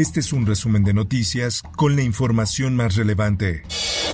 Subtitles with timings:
[0.00, 3.64] Este es un resumen de noticias con la información más relevante.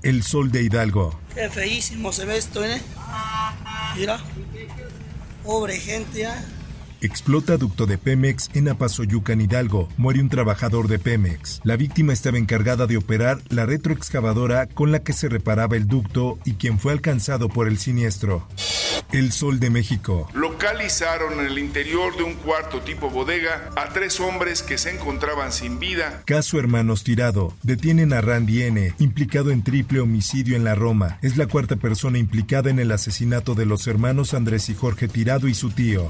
[0.02, 1.16] El sol de Hidalgo.
[1.32, 2.82] Qué feísimo se ve esto, ¿eh?
[3.96, 4.18] Mira.
[5.44, 6.28] Pobre gente, ¿eh?
[7.02, 9.88] Explota ducto de Pemex en Apazoyucan, Hidalgo.
[9.96, 11.60] Muere un trabajador de Pemex.
[11.62, 16.40] La víctima estaba encargada de operar la retroexcavadora con la que se reparaba el ducto
[16.44, 18.48] y quien fue alcanzado por el siniestro.
[19.12, 20.28] El Sol de México.
[20.56, 25.52] Localizaron en el interior de un cuarto tipo bodega a tres hombres que se encontraban
[25.52, 26.22] sin vida.
[26.24, 27.52] Caso Hermanos Tirado.
[27.62, 31.18] Detienen a Randy N., implicado en triple homicidio en la Roma.
[31.20, 35.46] Es la cuarta persona implicada en el asesinato de los hermanos Andrés y Jorge Tirado
[35.46, 36.08] y su tío.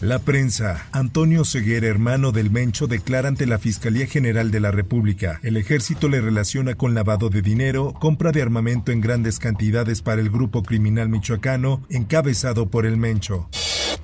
[0.00, 0.86] La prensa.
[0.92, 5.40] Antonio Seguera, hermano del Mencho, declara ante la Fiscalía General de la República.
[5.42, 10.20] El ejército le relaciona con lavado de dinero, compra de armamento en grandes cantidades para
[10.20, 13.48] el grupo criminal michoacano, encabezado por el Mencho.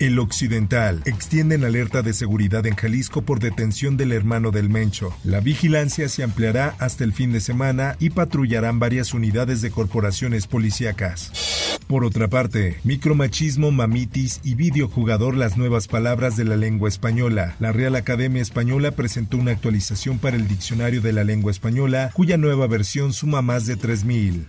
[0.01, 1.03] El Occidental.
[1.07, 5.13] Extienden alerta de seguridad en Jalisco por detención del hermano del Mencho.
[5.25, 10.47] La vigilancia se ampliará hasta el fin de semana y patrullarán varias unidades de corporaciones
[10.47, 11.68] policíacas.
[11.89, 17.57] Por otra parte, micromachismo, mamitis y videojugador las nuevas palabras de la lengua española.
[17.61, 22.37] La Real Academia Española presentó una actualización para el diccionario de la lengua española, cuya
[22.37, 24.47] nueva versión suma más de 3000.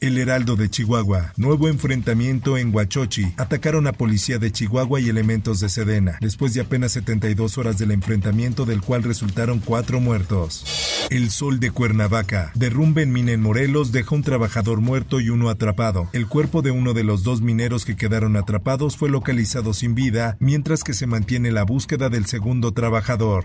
[0.00, 1.34] El Heraldo de Chihuahua.
[1.36, 3.34] Nuevo enfrentamiento en Huachochi.
[3.36, 7.90] Atacaron a policía de Chihuahua y elementos de Sedena, después de apenas 72 horas del
[7.90, 10.64] enfrentamiento del cual resultaron cuatro muertos.
[11.10, 12.50] El Sol de Cuernavaca.
[12.54, 16.08] Derrumbe en mina en Morelos deja un trabajador muerto y uno atrapado.
[16.14, 20.36] El cuerpo de uno de los dos mineros que quedaron atrapados fue localizado sin vida,
[20.40, 23.44] mientras que se mantiene la búsqueda del segundo trabajador.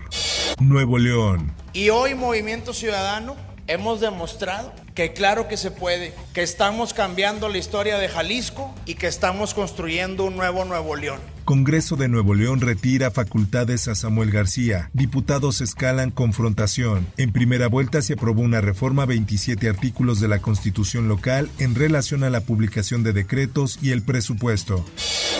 [0.60, 1.52] Nuevo León.
[1.72, 3.36] Y hoy Movimiento Ciudadano
[3.66, 8.94] hemos demostrado que claro que se puede, que estamos cambiando la historia de Jalisco y
[8.94, 11.35] que estamos construyendo un nuevo Nuevo León.
[11.46, 14.90] Congreso de Nuevo León retira facultades a Samuel García.
[14.94, 17.06] Diputados escalan confrontación.
[17.18, 21.76] En primera vuelta se aprobó una reforma a 27 artículos de la Constitución local en
[21.76, 24.84] relación a la publicación de decretos y el presupuesto.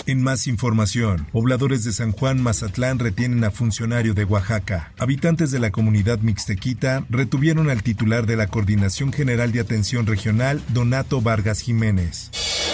[0.05, 4.93] En más información, pobladores de San Juan Mazatlán retienen a funcionario de Oaxaca.
[4.99, 10.63] Habitantes de la comunidad mixtequita retuvieron al titular de la Coordinación General de Atención Regional,
[10.69, 12.31] Donato Vargas Jiménez.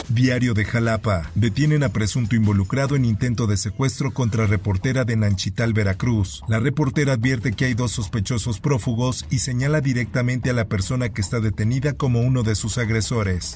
[0.09, 1.31] Diario de Jalapa.
[1.33, 6.43] Detienen a presunto involucrado en intento de secuestro contra reportera de Nanchital, Veracruz.
[6.49, 11.21] La reportera advierte que hay dos sospechosos prófugos y señala directamente a la persona que
[11.21, 13.55] está detenida como uno de sus agresores.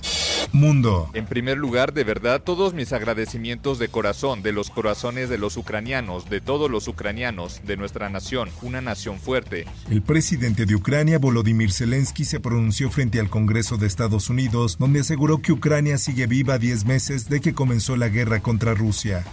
[0.53, 1.09] Mundo.
[1.13, 5.57] En primer lugar, de verdad, todos mis agradecimientos de corazón, de los corazones de los
[5.57, 9.66] ucranianos, de todos los ucranianos, de nuestra nación, una nación fuerte.
[9.89, 15.01] El presidente de Ucrania, Volodymyr Zelensky, se pronunció frente al Congreso de Estados Unidos, donde
[15.01, 19.25] aseguró que Ucrania sigue viva 10 meses de que comenzó la guerra contra Rusia.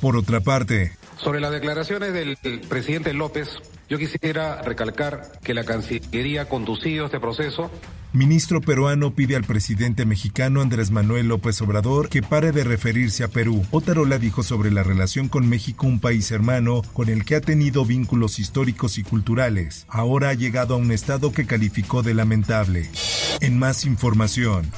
[0.00, 2.36] Por otra parte, sobre las declaraciones del
[2.68, 3.48] presidente López,
[3.88, 7.70] yo quisiera recalcar que la Cancillería ha conducido este proceso
[8.14, 13.28] Ministro peruano pide al presidente mexicano Andrés Manuel López Obrador que pare de referirse a
[13.28, 13.66] Perú.
[13.72, 17.84] Otarola dijo sobre la relación con México, un país hermano con el que ha tenido
[17.84, 19.84] vínculos históricos y culturales.
[19.88, 22.88] Ahora ha llegado a un estado que calificó de lamentable.
[23.40, 24.70] En más información.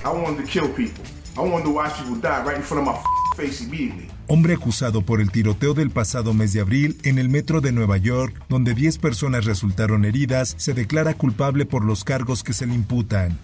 [4.29, 7.97] Hombre acusado por el tiroteo del pasado mes de abril en el metro de Nueva
[7.97, 12.75] York, donde 10 personas resultaron heridas, se declara culpable por los cargos que se le
[12.75, 13.39] imputan.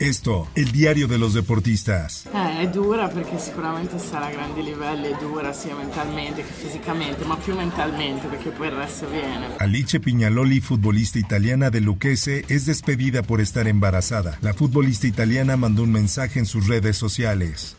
[0.00, 2.24] Esto, el diario de los deportistas.
[2.32, 7.26] Eh, è dura perché sicuramente sarà a grandi livelli, è dura sia mentalmente che fisicamente,
[7.26, 9.56] ma più mentalmente perché poi il resto viene.
[9.58, 14.38] Alice Pignaloli, futbolista italiana de Luquese, es despedida por estar embarazada.
[14.40, 17.76] La futbolista italiana mandó un mensaje en sus redes sociales.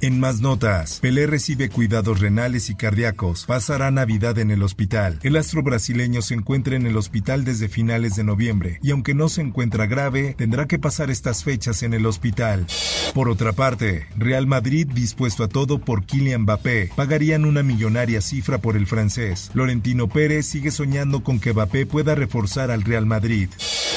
[0.00, 3.46] En más notas, Pelé recibe cuidados renales y cardíacos.
[3.46, 5.18] Pasará Navidad en el hospital.
[5.24, 9.28] El astro brasileño se encuentra en el hospital desde finales de noviembre y aunque no
[9.28, 12.66] se encuentra grave, tendrá que pasar estas fechas en el hospital.
[13.12, 16.90] Por otra parte, Real Madrid dispuesto a todo por Kylian Mbappé.
[16.94, 19.50] Pagarían una millonaria cifra por el francés.
[19.52, 23.48] Florentino Pérez sigue soñando con que Mbappé pueda reforzar al Real Madrid.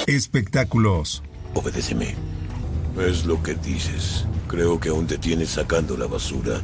[0.08, 1.22] Espectáculos.
[1.54, 2.16] Obedéceme.
[3.00, 4.26] Es lo que dices.
[4.48, 6.62] Creo que aún te tienes sacando la basura.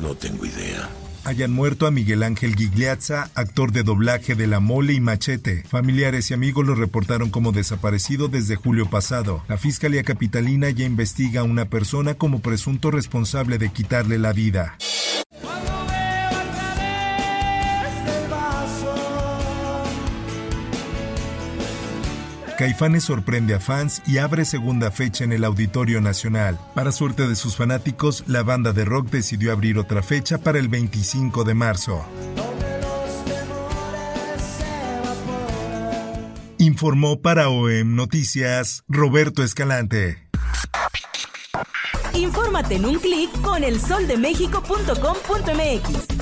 [0.00, 0.88] No tengo idea.
[1.24, 5.62] Hayan muerto a Miguel Ángel Gigliazza, actor de doblaje de La Mole y Machete.
[5.68, 9.44] Familiares y amigos lo reportaron como desaparecido desde julio pasado.
[9.48, 14.76] La Fiscalía Capitalina ya investiga a una persona como presunto responsable de quitarle la vida.
[22.62, 26.60] Caifanes sorprende a fans y abre segunda fecha en el Auditorio Nacional.
[26.76, 30.68] Para suerte de sus fanáticos, la banda de rock decidió abrir otra fecha para el
[30.68, 32.06] 25 de marzo.
[36.58, 40.28] Informó para OEM Noticias Roberto Escalante.
[42.14, 46.21] Infórmate en un clic con elsoldemexico.com.mx.